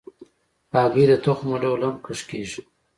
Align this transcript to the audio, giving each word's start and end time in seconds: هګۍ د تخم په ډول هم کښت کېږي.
هګۍ 0.73 1.05
د 1.09 1.13
تخم 1.23 1.47
په 1.53 1.57
ډول 1.63 1.81
هم 1.85 1.95
کښت 2.05 2.25
کېږي. 2.29 2.61